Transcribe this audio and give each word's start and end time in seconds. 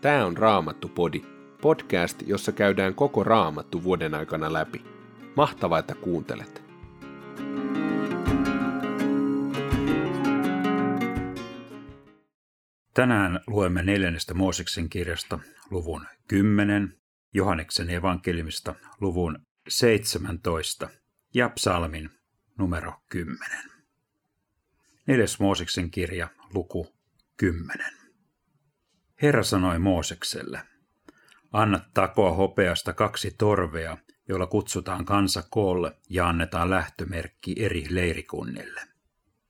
Tämä 0.00 0.26
on 0.26 0.36
Raamattu-podi, 0.36 1.24
podcast, 1.62 2.22
jossa 2.26 2.52
käydään 2.52 2.94
koko 2.94 3.24
Raamattu 3.24 3.82
vuoden 3.84 4.14
aikana 4.14 4.52
läpi. 4.52 4.84
Mahtavaa, 5.36 5.78
että 5.78 5.94
kuuntelet! 5.94 6.62
Tänään 12.94 13.40
luemme 13.46 13.82
neljännestä 13.82 14.34
Mooseksen 14.34 14.88
kirjasta 14.88 15.38
luvun 15.70 16.06
10, 16.28 16.98
Johanneksen 17.34 17.90
evankeliumista 17.90 18.74
luvun 19.00 19.46
17 19.68 20.88
ja 21.34 21.48
psalmin 21.48 22.10
numero 22.58 22.92
10. 23.10 23.38
Neljäs 25.06 25.40
Mooseksen 25.40 25.90
kirja, 25.90 26.28
luku 26.54 26.94
10. 27.36 28.07
Herra 29.22 29.42
sanoi 29.42 29.78
Moosekselle, 29.78 30.60
anna 31.52 31.80
takoa 31.94 32.30
hopeasta 32.30 32.92
kaksi 32.92 33.34
torvea, 33.38 33.96
joilla 34.28 34.46
kutsutaan 34.46 35.04
kansa 35.04 35.42
koolle 35.50 35.96
ja 36.10 36.28
annetaan 36.28 36.70
lähtömerkki 36.70 37.54
eri 37.58 37.86
leirikunnille. 37.90 38.80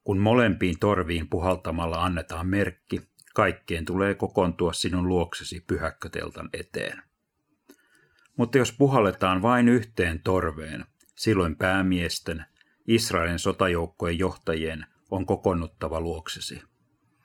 Kun 0.03 0.19
molempiin 0.19 0.79
torviin 0.79 1.29
puhaltamalla 1.29 2.03
annetaan 2.03 2.47
merkki, 2.47 3.01
kaikkien 3.33 3.85
tulee 3.85 4.15
kokoontua 4.15 4.73
sinun 4.73 5.07
luoksesi 5.07 5.63
pyhäkköteltan 5.67 6.49
eteen. 6.53 7.03
Mutta 8.37 8.57
jos 8.57 8.71
puhalletaan 8.71 9.41
vain 9.41 9.69
yhteen 9.69 10.19
torveen, 10.23 10.85
silloin 11.15 11.55
päämiesten, 11.55 12.45
Israelin 12.87 13.39
sotajoukkojen 13.39 14.19
johtajien 14.19 14.85
on 15.11 15.25
kokonnuttava 15.25 16.01
luoksesi. 16.01 16.61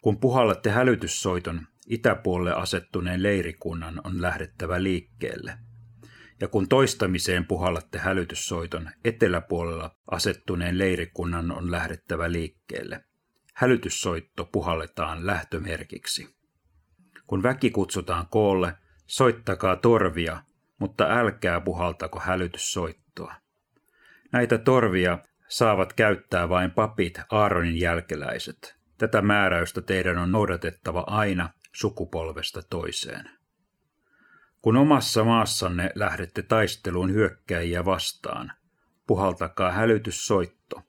Kun 0.02 0.20
puhallatte 0.20 0.70
hälytyssoiton, 0.70 1.66
itäpuolelle 1.88 2.52
asettuneen 2.52 3.22
leirikunnan 3.22 4.00
on 4.04 4.22
lähdettävä 4.22 4.82
liikkeelle. 4.82 5.58
Ja 6.40 6.48
kun 6.48 6.68
toistamiseen 6.68 7.46
puhallatte 7.46 7.98
hälytyssoiton, 7.98 8.90
eteläpuolella 9.04 9.96
asettuneen 10.10 10.78
leirikunnan 10.78 11.52
on 11.52 11.70
lähdettävä 11.70 12.32
liikkeelle. 12.32 13.04
Hälytyssoitto 13.54 14.44
puhalletaan 14.44 15.26
lähtömerkiksi. 15.26 16.36
Kun 17.26 17.42
väki 17.42 17.70
kutsutaan 17.70 18.26
koolle, 18.30 18.74
soittakaa 19.06 19.76
torvia, 19.76 20.42
mutta 20.78 21.04
älkää 21.04 21.60
puhaltako 21.60 22.20
hälytyssoittoa. 22.20 23.34
Näitä 24.32 24.58
torvia 24.58 25.18
saavat 25.48 25.92
käyttää 25.92 26.48
vain 26.48 26.70
papit 26.70 27.20
Aaronin 27.30 27.80
jälkeläiset. 27.80 28.76
Tätä 28.98 29.22
määräystä 29.22 29.82
teidän 29.82 30.18
on 30.18 30.32
noudatettava 30.32 31.04
aina 31.06 31.50
sukupolvesta 31.74 32.62
toiseen. 32.62 33.30
Kun 34.62 34.76
omassa 34.76 35.24
maassanne 35.24 35.90
lähdette 35.94 36.42
taisteluun 36.42 37.12
hyökkäjiä 37.12 37.84
vastaan, 37.84 38.52
puhaltakaa 39.06 39.72
hälytyssoitto. 39.72 40.82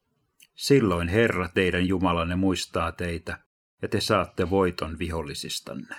Silloin 0.55 1.07
Herra 1.07 1.49
teidän 1.49 1.87
Jumalanne 1.87 2.35
muistaa 2.35 2.91
teitä, 2.91 3.37
ja 3.81 3.87
te 3.87 4.01
saatte 4.01 4.49
voiton 4.49 4.99
vihollisistanne. 4.99 5.95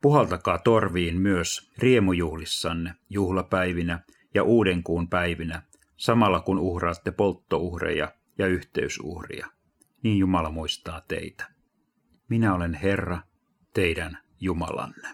Puhaltakaa 0.00 0.58
torviin 0.58 1.20
myös 1.20 1.72
riemujuhlissanne, 1.78 2.94
juhlapäivinä 3.10 4.00
ja 4.34 4.42
uudenkuun 4.42 5.08
päivinä, 5.08 5.62
samalla 5.96 6.40
kun 6.40 6.58
uhraatte 6.58 7.10
polttouhreja 7.10 8.12
ja 8.38 8.46
yhteysuhria. 8.46 9.46
Niin 10.02 10.18
Jumala 10.18 10.50
muistaa 10.50 11.00
teitä. 11.00 11.50
Minä 12.28 12.54
olen 12.54 12.74
Herra, 12.74 13.20
teidän 13.74 14.18
Jumalanne. 14.40 15.08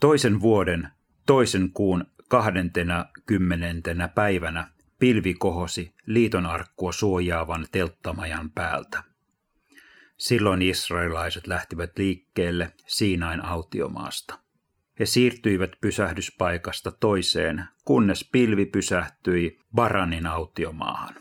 Toisen 0.00 0.40
vuoden, 0.40 0.88
toisen 1.26 1.70
kuun 1.70 2.04
kahdentena 2.28 3.06
kymmenentenä 3.26 4.08
päivänä 4.08 4.70
pilvi 4.98 5.34
kohosi 5.34 5.94
liitonarkkua 6.06 6.92
suojaavan 6.92 7.66
telttamajan 7.72 8.50
päältä. 8.50 9.02
Silloin 10.16 10.62
israelaiset 10.62 11.46
lähtivät 11.46 11.98
liikkeelle 11.98 12.72
Siinain 12.86 13.44
autiomaasta. 13.44 14.38
He 15.00 15.06
siirtyivät 15.06 15.70
pysähdyspaikasta 15.80 16.92
toiseen, 16.92 17.64
kunnes 17.84 18.28
pilvi 18.32 18.66
pysähtyi 18.66 19.58
Baranin 19.74 20.26
autiomaahan. 20.26 21.14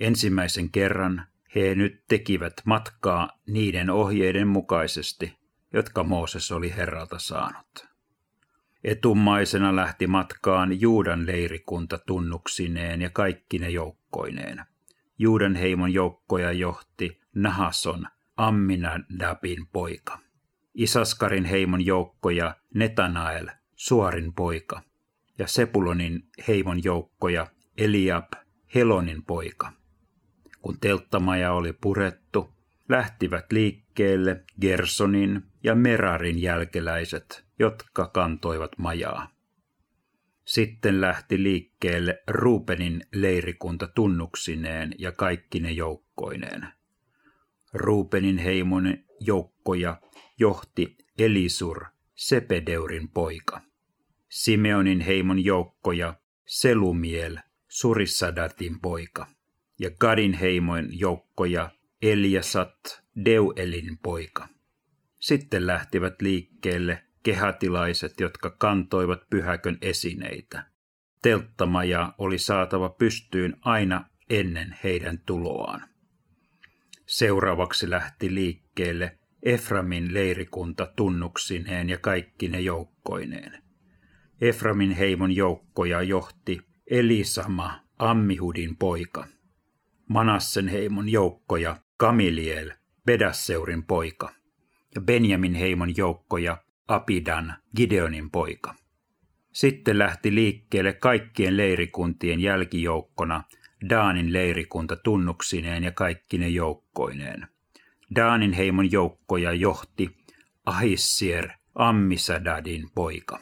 Ensimmäisen 0.00 0.70
kerran 0.70 1.26
he 1.54 1.74
nyt 1.74 2.04
tekivät 2.08 2.54
matkaa 2.64 3.28
niiden 3.46 3.90
ohjeiden 3.90 4.48
mukaisesti, 4.48 5.36
jotka 5.72 6.04
Mooses 6.04 6.52
oli 6.52 6.74
Herralta 6.76 7.18
saanut. 7.18 7.92
Etummaisena 8.84 9.76
lähti 9.76 10.06
matkaan 10.06 10.80
Juudan 10.80 11.26
leirikunta 11.26 11.98
tunnuksineen 12.06 13.02
ja 13.02 13.10
kaikki 13.10 13.58
ne 13.58 13.70
joukkoineen. 13.70 14.64
Juudan 15.18 15.54
heimon 15.54 15.92
joukkoja 15.92 16.52
johti 16.52 17.20
Nahason, 17.34 18.06
Amminadabin 18.36 19.66
poika. 19.72 20.18
Isaskarin 20.74 21.44
heimon 21.44 21.86
joukkoja 21.86 22.56
Netanael, 22.74 23.48
Suorin 23.76 24.32
poika. 24.32 24.82
Ja 25.38 25.46
Sepulonin 25.46 26.28
heimon 26.48 26.84
joukkoja 26.84 27.46
Eliab, 27.78 28.32
Helonin 28.74 29.24
poika. 29.24 29.81
Kun 30.62 30.80
telttamaja 30.80 31.52
oli 31.52 31.72
purettu, 31.72 32.54
lähtivät 32.88 33.52
liikkeelle 33.52 34.44
Gersonin 34.60 35.42
ja 35.64 35.74
Merarin 35.74 36.42
jälkeläiset, 36.42 37.44
jotka 37.58 38.06
kantoivat 38.06 38.78
majaa. 38.78 39.30
Sitten 40.44 41.00
lähti 41.00 41.42
liikkeelle 41.42 42.22
Ruupenin 42.28 43.02
leirikunta 43.14 43.86
tunnuksineen 43.86 44.94
ja 44.98 45.12
kaikki 45.12 45.60
ne 45.60 45.70
joukkoineen. 45.70 46.66
Ruupenin 47.72 48.38
heimon 48.38 48.98
joukkoja 49.20 50.00
johti 50.38 50.96
Elisur, 51.18 51.84
Sepedeurin 52.14 53.08
poika. 53.08 53.60
Simeonin 54.28 55.00
heimon 55.00 55.44
joukkoja 55.44 56.14
Selumiel, 56.46 57.38
Surissadatin 57.68 58.80
poika 58.80 59.26
ja 59.82 59.90
Gadin 59.90 60.32
heimoin 60.32 60.88
joukkoja 60.98 61.70
Eliasat, 62.02 63.02
Deuelin 63.24 63.98
poika. 64.02 64.48
Sitten 65.18 65.66
lähtivät 65.66 66.22
liikkeelle 66.22 67.02
kehatilaiset, 67.22 68.20
jotka 68.20 68.50
kantoivat 68.50 69.30
pyhäkön 69.30 69.78
esineitä. 69.80 70.64
Telttamaja 71.22 72.14
oli 72.18 72.38
saatava 72.38 72.88
pystyyn 72.88 73.56
aina 73.60 74.04
ennen 74.30 74.78
heidän 74.84 75.18
tuloaan. 75.26 75.88
Seuraavaksi 77.06 77.90
lähti 77.90 78.34
liikkeelle 78.34 79.18
Eframin 79.42 80.14
leirikunta 80.14 80.86
tunnuksineen 80.96 81.88
ja 81.88 81.98
kaikki 81.98 82.48
ne 82.48 82.60
joukkoineen. 82.60 83.62
Eframin 84.40 84.90
heimon 84.90 85.36
joukkoja 85.36 86.02
johti 86.02 86.60
Elisama, 86.90 87.80
Ammihudin 87.98 88.76
poika. 88.76 89.26
Manassen 90.08 90.68
heimon 90.68 91.08
joukkoja 91.08 91.76
Kamiliel, 91.96 92.72
Bedasseurin 93.04 93.82
poika, 93.82 94.32
ja 94.94 95.00
Benjamin 95.00 95.54
heimon 95.54 95.96
joukkoja 95.96 96.58
Apidan, 96.88 97.54
Gideonin 97.76 98.30
poika. 98.30 98.74
Sitten 99.52 99.98
lähti 99.98 100.34
liikkeelle 100.34 100.92
kaikkien 100.92 101.56
leirikuntien 101.56 102.40
jälkijoukkona 102.40 103.44
Daanin 103.88 104.32
leirikunta 104.32 104.96
tunnuksineen 104.96 105.84
ja 105.84 105.92
kaikki 105.92 106.38
ne 106.38 106.48
joukkoineen. 106.48 107.46
Daanin 108.14 108.52
heimon 108.52 108.92
joukkoja 108.92 109.52
johti 109.52 110.10
Ahissier, 110.66 111.48
Ammisadadin 111.74 112.90
poika. 112.94 113.38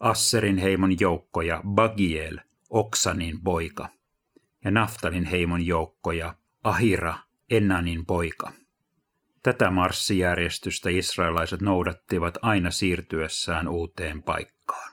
Asserin 0.00 0.58
heimon 0.58 1.00
joukkoja 1.00 1.62
Bagiel, 1.66 2.38
Oksanin 2.70 3.40
poika– 3.42 3.88
ja 4.64 4.70
Naftalin 4.70 5.24
heimon 5.24 5.66
joukkoja 5.66 6.34
Ahira, 6.64 7.14
Ennanin 7.50 8.06
poika. 8.06 8.52
Tätä 9.42 9.70
marssijärjestystä 9.70 10.90
israelaiset 10.90 11.60
noudattivat 11.60 12.38
aina 12.42 12.70
siirtyessään 12.70 13.68
uuteen 13.68 14.22
paikkaan. 14.22 14.92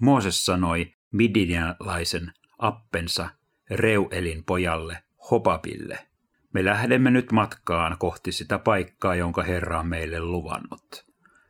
Mooses 0.00 0.44
sanoi 0.44 0.94
Midianilaisen 1.12 2.32
appensa 2.58 3.30
Reuelin 3.70 4.44
pojalle 4.44 5.02
Hobabille, 5.30 6.10
me 6.52 6.64
lähdemme 6.64 7.10
nyt 7.10 7.32
matkaan 7.32 7.96
kohti 7.98 8.32
sitä 8.32 8.58
paikkaa, 8.58 9.14
jonka 9.14 9.42
Herra 9.42 9.80
on 9.80 9.86
meille 9.86 10.20
luvannut. 10.20 11.06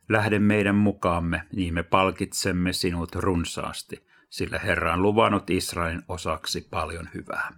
Lähde 0.09 0.39
meidän 0.39 0.75
mukaamme, 0.75 1.43
niin 1.53 1.75
me 1.75 1.83
palkitsemme 1.83 2.73
sinut 2.73 3.15
runsaasti, 3.15 4.07
sillä 4.31 4.59
Herra 4.59 4.93
on 4.93 5.03
luvannut 5.03 5.51
Israelin 5.51 6.03
osaksi 6.09 6.67
paljon 6.71 7.09
hyvää. 7.15 7.53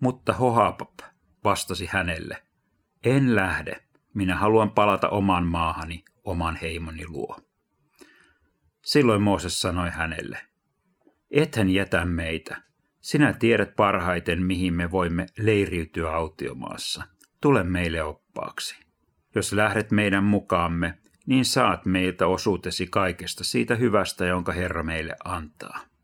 Mutta 0.00 0.32
Hohapap 0.32 0.98
vastasi 1.44 1.86
hänelle, 1.86 2.42
en 3.04 3.34
lähde, 3.36 3.82
minä 4.14 4.36
haluan 4.36 4.70
palata 4.70 5.08
oman 5.08 5.46
maahani, 5.46 6.04
oman 6.24 6.56
heimoni 6.56 7.06
luo. 7.08 7.36
Silloin 8.84 9.22
Mooses 9.22 9.60
sanoi 9.60 9.90
hänelle, 9.90 10.38
ethän 11.30 11.70
jätä 11.70 12.04
meitä. 12.04 12.62
Sinä 13.00 13.32
tiedät 13.32 13.76
parhaiten, 13.76 14.42
mihin 14.42 14.74
me 14.74 14.90
voimme 14.90 15.26
leiriytyä 15.38 16.10
autiomaassa. 16.10 17.04
Tule 17.40 17.62
meille 17.62 18.02
oppaaksi. 18.02 18.76
Jos 19.34 19.52
lähdet 19.52 19.90
meidän 19.90 20.24
mukaamme, 20.24 20.98
niin 21.26 21.44
saat 21.44 21.86
meiltä 21.86 22.26
osuutesi 22.26 22.86
kaikesta 22.86 23.44
siitä 23.44 23.74
hyvästä, 23.74 24.26
jonka 24.26 24.52
Herra 24.52 24.82
meille 24.82 25.16
antaa. 25.24 25.95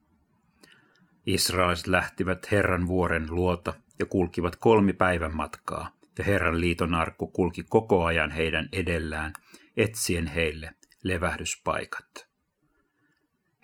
Israeliset 1.26 1.86
lähtivät 1.86 2.50
Herran 2.50 2.86
vuoren 2.86 3.26
luota 3.30 3.74
ja 3.98 4.06
kulkivat 4.06 4.56
kolmi 4.56 4.92
päivän 4.92 5.36
matkaa, 5.36 5.90
ja 6.18 6.24
Herran 6.24 6.60
liiton 6.60 6.94
arkku 6.94 7.26
kulki 7.26 7.62
koko 7.68 8.04
ajan 8.04 8.30
heidän 8.30 8.68
edellään, 8.72 9.32
etsien 9.76 10.26
heille 10.26 10.70
levähdyspaikat. 11.02 12.28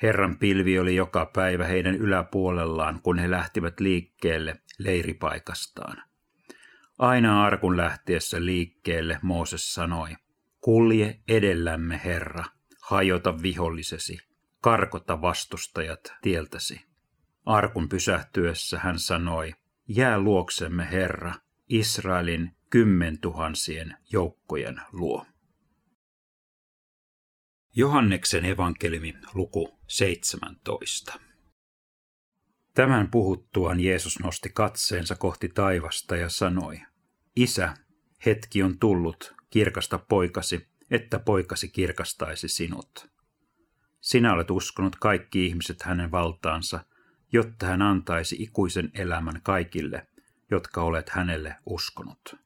Herran 0.02 0.38
pilvi 0.38 0.78
oli 0.78 0.94
joka 0.94 1.26
päivä 1.26 1.64
heidän 1.64 1.94
yläpuolellaan, 1.94 3.00
kun 3.02 3.18
he 3.18 3.30
lähtivät 3.30 3.80
liikkeelle 3.80 4.56
leiripaikastaan. 4.78 6.02
Aina 6.98 7.44
arkun 7.44 7.76
lähtiessä 7.76 8.44
liikkeelle 8.44 9.18
Mooses 9.22 9.74
sanoi, 9.74 10.16
kulje 10.60 11.20
edellämme 11.28 12.00
Herra, 12.04 12.44
hajota 12.82 13.42
vihollisesi, 13.42 14.18
karkota 14.60 15.20
vastustajat 15.20 16.00
tieltäsi. 16.22 16.88
Arkun 17.48 17.88
pysähtyessä 17.88 18.78
hän 18.78 18.98
sanoi, 18.98 19.54
jää 19.88 20.20
luoksemme 20.20 20.88
Herra, 20.90 21.34
Israelin 21.68 22.56
kymmentuhansien 22.70 23.96
joukkojen 24.12 24.80
luo. 24.92 25.26
Johanneksen 27.76 28.44
evankeliumi 28.44 29.14
luku 29.34 29.78
17. 29.86 31.20
Tämän 32.74 33.10
puhuttuaan 33.10 33.80
Jeesus 33.80 34.18
nosti 34.20 34.50
katseensa 34.54 35.14
kohti 35.16 35.48
taivasta 35.48 36.16
ja 36.16 36.28
sanoi, 36.28 36.80
Isä, 37.36 37.74
hetki 38.26 38.62
on 38.62 38.78
tullut, 38.78 39.34
kirkasta 39.50 39.98
poikasi, 39.98 40.68
että 40.90 41.18
poikasi 41.18 41.68
kirkastaisi 41.68 42.48
sinut. 42.48 43.10
Sinä 44.00 44.32
olet 44.32 44.50
uskonut 44.50 44.96
kaikki 44.96 45.46
ihmiset 45.46 45.82
hänen 45.82 46.10
valtaansa, 46.10 46.84
jotta 47.32 47.66
hän 47.66 47.82
antaisi 47.82 48.36
ikuisen 48.38 48.90
elämän 48.94 49.40
kaikille, 49.42 50.06
jotka 50.50 50.82
olet 50.82 51.08
hänelle 51.08 51.56
uskonut. 51.66 52.36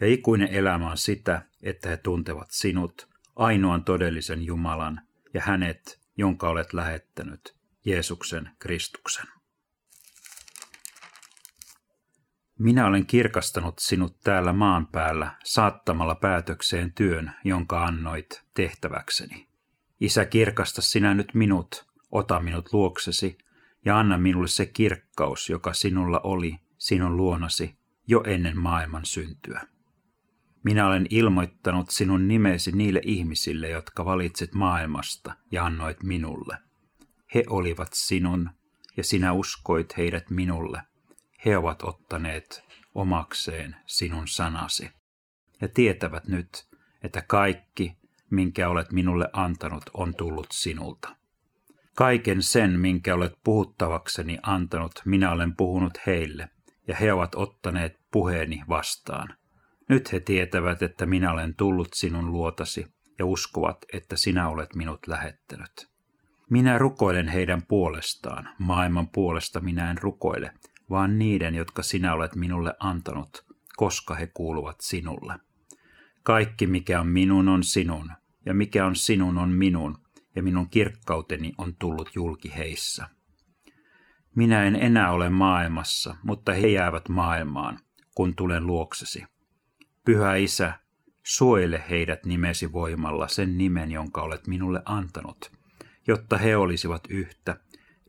Ja 0.00 0.06
ikuinen 0.06 0.48
elämä 0.48 0.90
on 0.90 0.98
sitä, 0.98 1.42
että 1.62 1.88
he 1.88 1.96
tuntevat 1.96 2.48
sinut, 2.50 3.08
ainoan 3.36 3.84
todellisen 3.84 4.42
Jumalan, 4.42 5.00
ja 5.34 5.40
hänet, 5.44 6.00
jonka 6.16 6.48
olet 6.48 6.72
lähettänyt, 6.72 7.56
Jeesuksen 7.84 8.50
Kristuksen. 8.58 9.26
Minä 12.58 12.86
olen 12.86 13.06
kirkastanut 13.06 13.78
sinut 13.78 14.20
täällä 14.20 14.52
maan 14.52 14.86
päällä 14.86 15.36
saattamalla 15.44 16.14
päätökseen 16.14 16.92
työn, 16.92 17.32
jonka 17.44 17.84
annoit 17.84 18.42
tehtäväkseni. 18.54 19.48
Isä, 20.00 20.24
kirkasta 20.24 20.82
sinä 20.82 21.14
nyt 21.14 21.34
minut, 21.34 21.86
ota 22.12 22.40
minut 22.40 22.72
luoksesi 22.72 23.38
ja 23.86 23.98
anna 23.98 24.18
minulle 24.18 24.48
se 24.48 24.66
kirkkaus, 24.66 25.50
joka 25.50 25.72
sinulla 25.72 26.20
oli 26.24 26.56
sinun 26.78 27.16
luonasi 27.16 27.78
jo 28.06 28.22
ennen 28.26 28.58
maailman 28.58 29.04
syntyä. 29.04 29.60
Minä 30.64 30.86
olen 30.86 31.06
ilmoittanut 31.10 31.90
sinun 31.90 32.28
nimesi 32.28 32.72
niille 32.72 33.00
ihmisille, 33.04 33.68
jotka 33.68 34.04
valitsit 34.04 34.54
maailmasta 34.54 35.34
ja 35.50 35.64
annoit 35.64 36.02
minulle. 36.02 36.58
He 37.34 37.44
olivat 37.48 37.88
sinun, 37.92 38.50
ja 38.96 39.04
sinä 39.04 39.32
uskoit 39.32 39.96
heidät 39.96 40.30
minulle. 40.30 40.82
He 41.44 41.56
ovat 41.56 41.82
ottaneet 41.82 42.64
omakseen 42.94 43.76
sinun 43.86 44.28
sanasi. 44.28 44.90
Ja 45.60 45.68
tietävät 45.68 46.28
nyt, 46.28 46.68
että 47.02 47.22
kaikki, 47.22 47.96
minkä 48.30 48.68
olet 48.68 48.92
minulle 48.92 49.30
antanut, 49.32 49.90
on 49.94 50.14
tullut 50.14 50.46
sinulta. 50.52 51.16
Kaiken 51.96 52.42
sen, 52.42 52.80
minkä 52.80 53.14
olet 53.14 53.32
puhuttavakseni 53.44 54.38
antanut, 54.42 54.92
minä 55.04 55.32
olen 55.32 55.56
puhunut 55.56 55.98
heille, 56.06 56.48
ja 56.88 56.96
he 56.96 57.12
ovat 57.12 57.34
ottaneet 57.34 58.00
puheeni 58.10 58.62
vastaan. 58.68 59.28
Nyt 59.88 60.12
he 60.12 60.20
tietävät, 60.20 60.82
että 60.82 61.06
minä 61.06 61.32
olen 61.32 61.54
tullut 61.54 61.88
sinun 61.94 62.32
luotasi, 62.32 62.86
ja 63.18 63.26
uskovat, 63.26 63.84
että 63.92 64.16
sinä 64.16 64.48
olet 64.48 64.74
minut 64.74 65.06
lähettänyt. 65.06 65.90
Minä 66.50 66.78
rukoilen 66.78 67.28
heidän 67.28 67.62
puolestaan, 67.62 68.48
maailman 68.58 69.08
puolesta 69.08 69.60
minä 69.60 69.90
en 69.90 69.98
rukoile, 69.98 70.52
vaan 70.90 71.18
niiden, 71.18 71.54
jotka 71.54 71.82
sinä 71.82 72.14
olet 72.14 72.34
minulle 72.34 72.74
antanut, 72.80 73.44
koska 73.76 74.14
he 74.14 74.26
kuuluvat 74.26 74.80
sinulle. 74.80 75.34
Kaikki, 76.22 76.66
mikä 76.66 77.00
on 77.00 77.08
minun, 77.08 77.48
on 77.48 77.64
sinun, 77.64 78.12
ja 78.46 78.54
mikä 78.54 78.86
on 78.86 78.96
sinun, 78.96 79.38
on 79.38 79.50
minun, 79.50 80.05
ja 80.36 80.42
minun 80.42 80.70
kirkkauteni 80.70 81.52
on 81.58 81.76
tullut 81.78 82.10
julki 82.14 82.56
heissä. 82.56 83.08
Minä 84.34 84.64
en 84.64 84.76
enää 84.76 85.12
ole 85.12 85.30
maailmassa, 85.30 86.16
mutta 86.22 86.52
he 86.52 86.68
jäävät 86.68 87.08
maailmaan, 87.08 87.78
kun 88.14 88.34
tulen 88.34 88.66
luoksesi. 88.66 89.24
Pyhä 90.04 90.34
Isä, 90.34 90.72
suojele 91.22 91.84
heidät 91.90 92.26
nimesi 92.26 92.72
voimalla 92.72 93.28
sen 93.28 93.58
nimen, 93.58 93.90
jonka 93.90 94.22
olet 94.22 94.46
minulle 94.46 94.82
antanut, 94.84 95.52
jotta 96.06 96.38
he 96.38 96.56
olisivat 96.56 97.02
yhtä, 97.08 97.56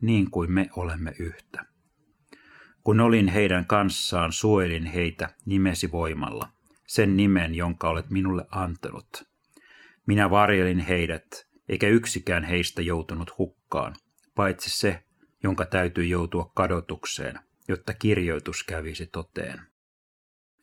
niin 0.01 0.31
kuin 0.31 0.51
me 0.51 0.69
olemme 0.75 1.13
yhtä. 1.19 1.65
Kun 2.83 2.99
olin 2.99 3.27
heidän 3.27 3.65
kanssaan, 3.65 4.31
suojelin 4.31 4.85
heitä 4.85 5.29
nimesi 5.45 5.91
voimalla, 5.91 6.49
sen 6.87 7.17
nimen, 7.17 7.55
jonka 7.55 7.89
olet 7.89 8.09
minulle 8.09 8.45
antanut. 8.51 9.23
Minä 10.05 10.29
varjelin 10.29 10.79
heidät, 10.79 11.46
eikä 11.69 11.87
yksikään 11.87 12.43
heistä 12.43 12.81
joutunut 12.81 13.37
hukkaan, 13.37 13.95
paitsi 14.35 14.69
se, 14.69 15.03
jonka 15.43 15.65
täytyy 15.65 16.05
joutua 16.05 16.51
kadotukseen, 16.55 17.39
jotta 17.67 17.93
kirjoitus 17.93 18.63
kävisi 18.63 19.07
toteen. 19.07 19.61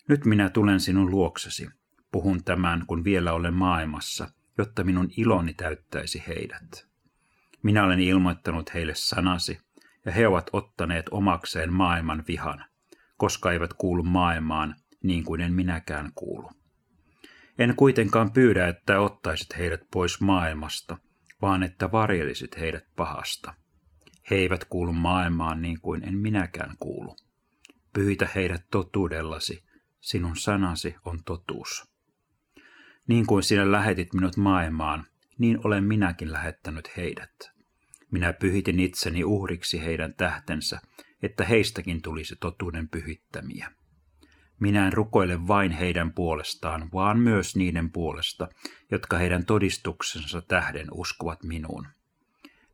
Nyt 0.08 0.24
minä 0.24 0.50
tulen 0.50 0.80
sinun 0.80 1.10
luoksesi, 1.10 1.68
puhun 2.12 2.44
tämän, 2.44 2.84
kun 2.86 3.04
vielä 3.04 3.32
olen 3.32 3.54
maailmassa, 3.54 4.30
jotta 4.58 4.84
minun 4.84 5.08
iloni 5.16 5.54
täyttäisi 5.54 6.24
heidät. 6.28 6.86
Minä 7.62 7.84
olen 7.84 8.00
ilmoittanut 8.00 8.74
heille 8.74 8.94
sanasi, 8.94 9.58
ja 10.04 10.12
he 10.12 10.28
ovat 10.28 10.50
ottaneet 10.52 11.06
omakseen 11.10 11.72
maailman 11.72 12.24
vihan, 12.28 12.64
koska 13.16 13.52
eivät 13.52 13.74
kuulu 13.74 14.02
maailmaan 14.02 14.76
niin 15.02 15.24
kuin 15.24 15.40
en 15.40 15.52
minäkään 15.52 16.10
kuulu. 16.14 16.50
En 17.58 17.76
kuitenkaan 17.76 18.32
pyydä, 18.32 18.68
että 18.68 19.00
ottaisit 19.00 19.58
heidät 19.58 19.80
pois 19.92 20.20
maailmasta, 20.20 20.96
vaan 21.42 21.62
että 21.62 21.92
varjelisit 21.92 22.56
heidät 22.60 22.84
pahasta. 22.96 23.54
He 24.30 24.36
eivät 24.36 24.64
kuulu 24.64 24.92
maailmaan 24.92 25.62
niin 25.62 25.80
kuin 25.80 26.04
en 26.08 26.18
minäkään 26.18 26.76
kuulu. 26.80 27.16
Pyhitä 27.92 28.28
heidät 28.34 28.64
totuudellasi, 28.70 29.64
sinun 30.00 30.36
sanasi 30.36 30.94
on 31.04 31.24
totuus. 31.24 31.94
Niin 33.06 33.26
kuin 33.26 33.42
sinä 33.42 33.72
lähetit 33.72 34.14
minut 34.14 34.36
maailmaan, 34.36 35.06
niin 35.38 35.58
olen 35.64 35.84
minäkin 35.84 36.32
lähettänyt 36.32 36.96
heidät. 36.96 37.52
Minä 38.10 38.32
pyhitin 38.32 38.80
itseni 38.80 39.24
uhriksi 39.24 39.84
heidän 39.84 40.14
tähtensä, 40.14 40.80
että 41.22 41.44
heistäkin 41.44 42.02
tulisi 42.02 42.36
totuuden 42.40 42.88
pyhittämiä. 42.88 43.72
Minä 44.60 44.86
en 44.86 44.92
rukoile 44.92 45.46
vain 45.46 45.72
heidän 45.72 46.12
puolestaan, 46.12 46.88
vaan 46.92 47.18
myös 47.18 47.56
niiden 47.56 47.90
puolesta, 47.90 48.48
jotka 48.90 49.18
heidän 49.18 49.46
todistuksensa 49.46 50.42
tähden 50.42 50.86
uskovat 50.92 51.42
minuun. 51.42 51.86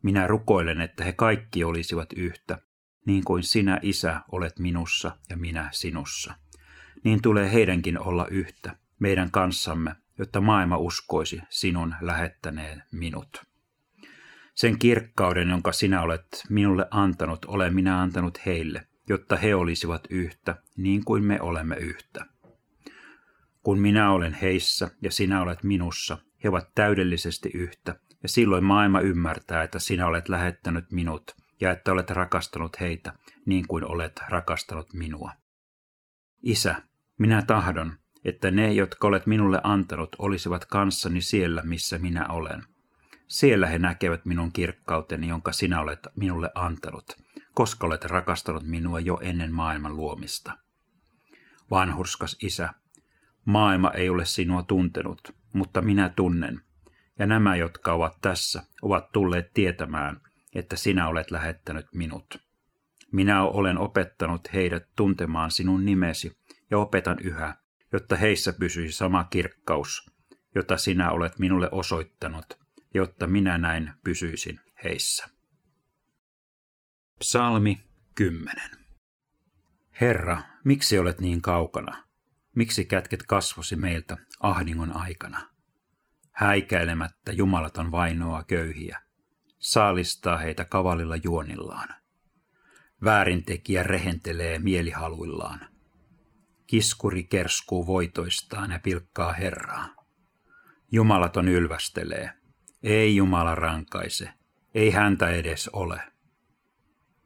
Minä 0.03 0.27
rukoilen, 0.27 0.81
että 0.81 1.05
he 1.05 1.13
kaikki 1.13 1.65
olisivat 1.65 2.13
yhtä, 2.13 2.59
niin 3.07 3.25
kuin 3.25 3.43
sinä, 3.43 3.79
Isä, 3.83 4.21
olet 4.33 4.59
minussa 4.59 5.17
ja 5.31 5.37
minä 5.37 5.69
sinussa. 5.73 6.35
Niin 7.05 7.23
tulee 7.23 7.53
heidänkin 7.53 7.99
olla 7.99 8.27
yhtä, 8.27 8.77
meidän 8.99 9.31
kanssamme, 9.31 9.95
jotta 10.19 10.41
maailma 10.41 10.77
uskoisi 10.77 11.41
sinun 11.49 11.95
lähettäneen 12.01 12.83
minut. 12.93 13.45
Sen 14.55 14.79
kirkkauden, 14.79 15.49
jonka 15.49 15.73
sinä 15.73 16.03
olet 16.03 16.45
minulle 16.49 16.87
antanut, 16.91 17.45
olen 17.45 17.75
minä 17.75 18.01
antanut 18.01 18.47
heille, 18.47 18.87
jotta 19.11 19.37
he 19.37 19.55
olisivat 19.55 20.07
yhtä, 20.11 20.57
niin 20.77 21.05
kuin 21.05 21.25
me 21.25 21.41
olemme 21.41 21.77
yhtä. 21.77 22.27
Kun 23.63 23.79
minä 23.79 24.11
olen 24.11 24.35
heissä 24.35 24.91
ja 25.03 25.11
sinä 25.11 25.43
olet 25.43 25.63
minussa, 25.63 26.19
he 26.45 26.49
ovat 26.49 26.75
täydellisesti 26.75 27.51
yhtä, 27.55 27.95
ja 28.23 28.29
silloin 28.29 28.65
maailma 28.65 29.01
ymmärtää, 29.01 29.63
että 29.63 29.79
sinä 29.79 30.07
olet 30.07 30.29
lähettänyt 30.29 30.91
minut 30.91 31.37
ja 31.61 31.71
että 31.71 31.93
olet 31.93 32.11
rakastanut 32.11 32.81
heitä 32.81 33.13
niin 33.47 33.67
kuin 33.69 33.85
olet 33.85 34.21
rakastanut 34.29 34.93
minua. 34.93 35.33
Isä, 36.43 36.83
minä 37.19 37.43
tahdon, 37.43 37.93
että 38.25 38.51
ne, 38.51 38.73
jotka 38.73 39.09
olet 39.09 39.27
minulle 39.27 39.61
antanut, 39.63 40.17
olisivat 40.19 40.65
kanssani 40.65 41.21
siellä, 41.21 41.63
missä 41.63 41.99
minä 41.99 42.29
olen. 42.29 42.63
Siellä 43.27 43.67
he 43.67 43.79
näkevät 43.79 44.25
minun 44.25 44.53
kirkkauteni, 44.53 45.29
jonka 45.29 45.53
sinä 45.53 45.81
olet 45.81 46.09
minulle 46.17 46.51
antanut, 46.55 47.17
koska 47.55 47.87
olet 47.87 48.05
rakastanut 48.05 48.63
minua 48.63 49.01
jo 49.01 49.19
ennen 49.23 49.53
maailman 49.53 49.97
luomista. 49.97 50.59
Vanhurskas 51.71 52.37
isä, 52.43 52.69
maailma 53.45 53.91
ei 53.91 54.11
ole 54.11 54.25
sinua 54.25 54.63
tuntenut, 54.63 55.35
mutta 55.53 55.83
minä 55.83 56.09
tunnen, 56.09 56.61
ja 57.19 57.27
nämä, 57.27 57.57
jotka 57.57 57.93
ovat 57.93 58.19
tässä, 58.21 58.63
ovat 58.83 59.13
tulleet 59.13 59.53
tietämään, 59.55 60.21
että 60.55 60.77
sinä 60.77 61.09
olet 61.09 61.31
lähettänyt 61.31 61.87
minut. 61.95 62.43
Minä 63.13 63.43
olen 63.43 63.79
opettanut 63.79 64.53
heidät 64.53 64.89
tuntemaan 64.97 65.51
sinun 65.51 65.85
nimesi 65.85 66.37
ja 66.71 66.79
opetan 66.79 67.17
yhä, 67.23 67.57
jotta 67.93 68.17
heissä 68.17 68.53
pysyisi 68.53 68.97
sama 68.97 69.25
kirkkaus, 69.25 70.11
jota 70.55 70.77
sinä 70.77 71.11
olet 71.11 71.39
minulle 71.39 71.69
osoittanut, 71.73 72.59
jotta 72.95 73.27
minä 73.27 73.59
näin 73.59 73.93
pysyisin 74.05 74.61
heissä. 74.85 75.40
Psalmi 77.21 77.81
10 78.15 78.55
Herra, 80.01 80.43
miksi 80.65 80.99
olet 80.99 81.21
niin 81.21 81.43
kaukana? 81.43 82.05
Miksi 82.57 82.85
kätket 82.85 83.23
kasvosi 83.23 83.77
meiltä 83.77 84.17
ahdingon 84.41 84.97
aikana? 84.97 85.51
Häikäilemättä 86.33 87.33
Jumalaton 87.33 87.93
vainoa 87.93 88.45
köyhiä, 88.45 89.03
saalistaa 89.59 90.37
heitä 90.37 90.65
kavalilla 90.65 91.17
juonillaan. 91.17 91.89
Väärintekijä 93.05 93.83
rehentelee 93.83 94.59
mielihaluillaan. 94.59 95.61
Kiskuri 96.67 97.25
kerskuu 97.25 97.87
voitoistaan 97.87 98.71
ja 98.71 98.79
pilkkaa 98.79 99.33
Herraa. 99.33 99.89
Jumalaton 100.93 101.49
ylvästelee. 101.49 102.31
Ei 102.83 103.17
Jumala 103.17 103.55
rankaise. 103.55 104.33
Ei 104.75 104.91
häntä 104.91 105.31
edes 105.31 105.69
ole. 105.69 106.11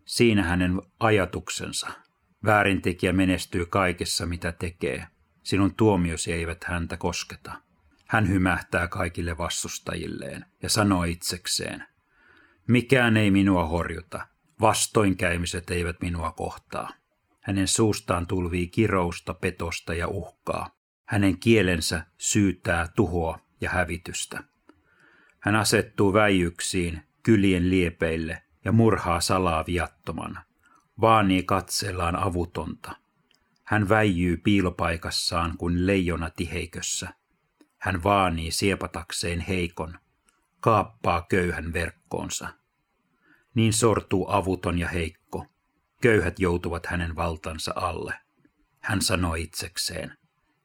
Siinä 0.04 0.42
hänen 0.42 0.82
ajatuksensa. 1.00 1.88
Väärintekijä 2.44 3.12
menestyy 3.12 3.66
kaikessa, 3.66 4.26
mitä 4.26 4.52
tekee. 4.52 5.06
Sinun 5.42 5.74
tuomiosi 5.74 6.32
eivät 6.32 6.64
häntä 6.64 6.96
kosketa. 6.96 7.52
Hän 8.08 8.28
hymähtää 8.28 8.88
kaikille 8.88 9.38
vastustajilleen 9.38 10.44
ja 10.62 10.68
sanoo 10.68 11.04
itsekseen, 11.04 11.84
mikään 12.66 13.16
ei 13.16 13.30
minua 13.30 13.64
horjuta, 13.64 14.26
vastoinkäymiset 14.60 15.70
eivät 15.70 16.00
minua 16.00 16.32
kohtaa. 16.32 16.90
Hänen 17.40 17.68
suustaan 17.68 18.26
tulvii 18.26 18.68
kirousta, 18.68 19.34
petosta 19.34 19.94
ja 19.94 20.08
uhkaa. 20.08 20.70
Hänen 21.04 21.38
kielensä 21.38 22.06
syytää 22.18 22.88
tuhoa 22.96 23.38
ja 23.60 23.70
hävitystä. 23.70 24.44
Hän 25.40 25.56
asettuu 25.56 26.12
väijyksiin, 26.12 27.02
kylien 27.22 27.70
liepeille 27.70 28.42
ja 28.64 28.72
murhaa 28.72 29.20
salaa 29.20 29.64
viattoman. 29.66 30.38
Vaanii 31.00 31.42
katsellaan 31.42 32.16
avutonta. 32.16 32.96
Hän 33.64 33.88
väijyy 33.88 34.36
piilopaikassaan 34.36 35.56
kuin 35.58 35.86
leijona 35.86 36.30
tiheikössä. 36.30 37.08
Hän 37.78 38.02
vaanii 38.02 38.50
siepatakseen 38.50 39.40
heikon, 39.40 39.98
kaappaa 40.60 41.26
köyhän 41.28 41.72
verkkoonsa. 41.72 42.48
Niin 43.54 43.72
sortuu 43.72 44.26
avuton 44.30 44.78
ja 44.78 44.88
heikko. 44.88 45.46
Köyhät 46.00 46.38
joutuvat 46.38 46.86
hänen 46.86 47.16
valtansa 47.16 47.72
alle. 47.76 48.14
Hän 48.80 49.02
sanoi 49.02 49.42
itsekseen, 49.42 50.18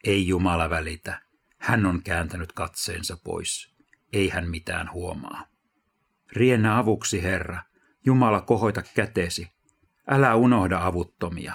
ei 0.03 0.27
Jumala 0.27 0.69
välitä, 0.69 1.21
hän 1.57 1.85
on 1.85 2.03
kääntänyt 2.03 2.51
katseensa 2.51 3.17
pois, 3.23 3.73
ei 4.13 4.29
hän 4.29 4.49
mitään 4.49 4.91
huomaa. 4.91 5.47
Riennä 6.31 6.77
avuksi, 6.77 7.23
Herra, 7.23 7.63
Jumala 8.05 8.41
kohoita 8.41 8.81
kätesi, 8.95 9.51
älä 10.07 10.35
unohda 10.35 10.85
avuttomia. 10.85 11.53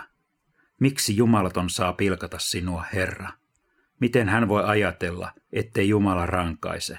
Miksi 0.80 1.16
Jumalaton 1.16 1.70
saa 1.70 1.92
pilkata 1.92 2.38
sinua, 2.38 2.84
Herra? 2.92 3.30
Miten 4.00 4.28
hän 4.28 4.48
voi 4.48 4.64
ajatella, 4.64 5.32
ettei 5.52 5.88
Jumala 5.88 6.26
rankaise? 6.26 6.98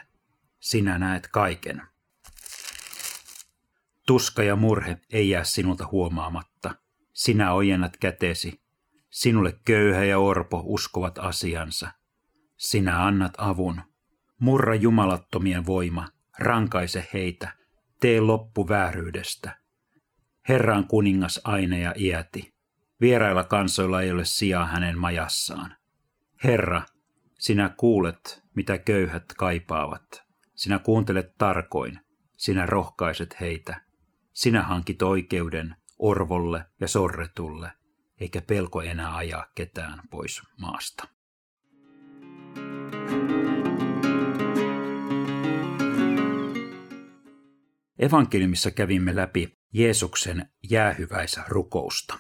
Sinä 0.60 0.98
näet 0.98 1.28
kaiken. 1.28 1.82
Tuska 4.08 4.44
ja 4.44 4.56
murhe 4.56 4.98
ei 5.10 5.30
jää 5.30 5.44
sinulta 5.44 5.88
huomaamatta. 5.92 6.76
Sinä 7.14 7.54
ojennat 7.54 7.98
kätesi. 7.98 8.62
Sinulle 9.10 9.60
köyhä 9.66 10.04
ja 10.04 10.20
orpo 10.20 10.62
uskovat 10.66 11.18
asiansa. 11.18 11.92
Sinä 12.58 13.06
annat 13.06 13.34
avun. 13.38 13.82
Murra 14.40 14.76
jumalattomien 14.76 15.66
voima, 15.66 16.08
rankaise 16.40 17.08
heitä. 17.14 17.54
Tee 18.06 18.22
loppu 18.22 18.68
vääryydestä. 18.68 19.58
Herran 20.50 20.88
kuningas 20.88 21.42
aine 21.44 21.80
ja 21.80 21.94
iäti. 21.98 22.54
Vierailla 23.02 23.44
kansoilla 23.44 24.02
ei 24.02 24.12
ole 24.12 24.26
sijaa 24.26 24.66
hänen 24.66 24.98
majassaan. 24.98 25.76
Herra, 26.44 26.82
sinä 27.40 27.70
kuulet, 27.78 28.44
mitä 28.56 28.78
köyhät 28.78 29.24
kaipaavat. 29.38 30.24
Sinä 30.56 30.80
kuuntelet 30.80 31.38
tarkoin, 31.38 32.00
sinä 32.38 32.66
rohkaiset 32.66 33.40
heitä. 33.40 33.82
Sinä 34.34 34.64
hankit 34.64 35.02
oikeuden 35.02 35.76
orvolle 36.00 36.66
ja 36.82 36.88
sorretulle, 36.88 37.72
eikä 38.20 38.42
pelko 38.42 38.82
enää 38.82 39.16
ajaa 39.16 39.46
ketään 39.56 40.02
pois 40.10 40.42
maasta. 40.58 41.08
Evankeliumissa 48.00 48.72
kävimme 48.72 49.16
läpi 49.16 49.58
Jeesuksen 49.74 50.50
jäähyväisrukousta. 50.70 52.20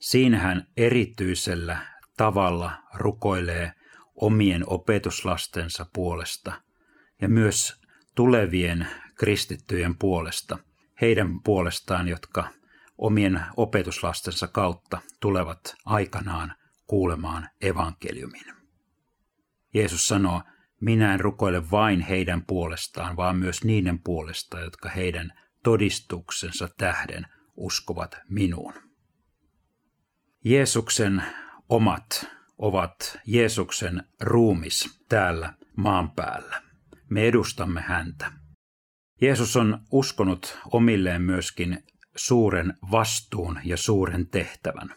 Siinä 0.00 0.38
hän 0.38 0.66
erityisellä 0.76 1.78
tavalla 2.16 2.82
rukoilee 2.94 3.72
omien 4.14 4.64
opetuslastensa 4.66 5.86
puolesta 5.92 6.62
ja 7.22 7.28
myös 7.28 7.80
tulevien 8.14 8.88
kristittyjen 9.14 9.98
puolesta, 9.98 10.58
heidän 11.00 11.42
puolestaan, 11.42 12.08
jotka 12.08 12.48
omien 12.98 13.40
opetuslastensa 13.56 14.48
kautta 14.48 15.00
tulevat 15.20 15.76
aikanaan 15.84 16.54
kuulemaan 16.86 17.48
evankeliumin. 17.60 18.54
Jeesus 19.74 20.08
sanoo, 20.08 20.42
minä 20.80 21.14
en 21.14 21.20
rukoile 21.20 21.70
vain 21.70 22.00
heidän 22.00 22.42
puolestaan, 22.46 23.16
vaan 23.16 23.36
myös 23.36 23.64
niiden 23.64 23.98
puolesta, 23.98 24.60
jotka 24.60 24.88
heidän 24.88 25.32
todistuksensa 25.62 26.68
tähden 26.78 27.26
uskovat 27.56 28.16
minuun. 28.28 28.74
Jeesuksen 30.44 31.22
omat 31.68 32.26
ovat 32.58 33.20
Jeesuksen 33.26 34.02
ruumis 34.20 35.04
täällä 35.08 35.52
maan 35.76 36.10
päällä. 36.10 36.62
Me 37.10 37.28
edustamme 37.28 37.80
häntä. 37.80 38.32
Jeesus 39.20 39.56
on 39.56 39.78
uskonut 39.90 40.58
omilleen 40.72 41.22
myöskin 41.22 41.84
suuren 42.16 42.74
vastuun 42.90 43.60
ja 43.64 43.76
suuren 43.76 44.26
tehtävän. 44.26 44.94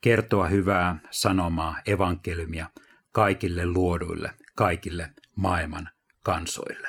Kertoa 0.00 0.48
hyvää 0.48 0.98
sanomaa, 1.10 1.76
evankeliumia 1.86 2.70
kaikille 3.12 3.66
luoduille, 3.66 4.34
kaikille 4.56 5.10
maailman 5.36 5.88
kansoille. 6.22 6.88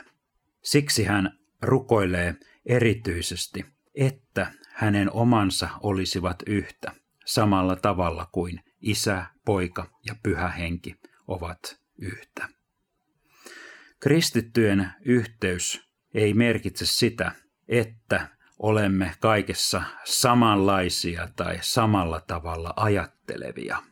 Siksi 0.64 1.04
hän 1.04 1.40
rukoilee 1.62 2.36
erityisesti, 2.66 3.66
että 3.96 4.52
hänen 4.74 5.12
omansa 5.12 5.70
olisivat 5.84 6.44
yhtä, 6.48 6.92
samalla 7.26 7.76
tavalla 7.76 8.30
kuin 8.32 8.64
isä, 8.82 9.26
poika 9.46 9.90
ja 10.06 10.16
pyhä 10.24 10.48
henki 10.48 10.96
ovat 11.28 11.80
yhtä. 12.02 12.50
Kristittyjen 14.00 14.92
yhteys 15.06 15.88
ei 16.14 16.34
merkitse 16.34 16.86
sitä, 16.86 17.32
että 17.68 18.28
olemme 18.60 19.14
kaikessa 19.20 19.84
samanlaisia 20.04 21.30
tai 21.36 21.58
samalla 21.62 22.22
tavalla 22.22 22.74
ajattelevia. 22.76 23.84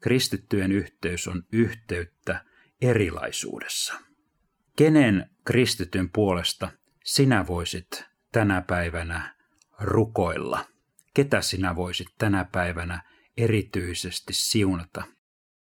Kristittyjen 0.00 0.72
yhteys 0.72 1.28
on 1.28 1.42
yhteyttä 1.52 2.44
erilaisuudessa. 2.82 3.94
Kenen 4.76 5.30
kristityn 5.44 6.10
puolesta 6.10 6.68
sinä 7.04 7.46
voisit 7.46 8.04
tänä 8.32 8.62
päivänä 8.62 9.34
rukoilla? 9.80 10.64
Ketä 11.14 11.40
sinä 11.40 11.76
voisit 11.76 12.06
tänä 12.18 12.46
päivänä 12.52 13.02
erityisesti 13.36 14.32
siunata? 14.32 15.02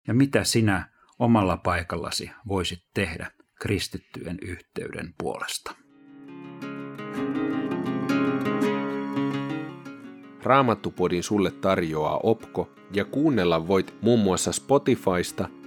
Ja 0.07 0.13
mitä 0.13 0.43
sinä 0.43 0.89
omalla 1.19 1.57
paikallasi 1.57 2.31
voisit 2.47 2.79
tehdä 2.93 3.31
kristittyjen 3.59 4.37
yhteyden 4.41 5.13
puolesta? 5.17 5.75
Raamattupodin 10.43 11.23
sulle 11.23 11.51
tarjoaa 11.51 12.19
Opko 12.23 12.73
ja 12.93 13.05
kuunnella 13.05 13.67
voit 13.67 13.95
muun 14.01 14.19
muassa 14.19 14.51
Spotifysta, 14.51 15.49